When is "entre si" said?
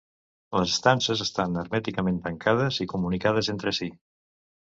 3.57-3.93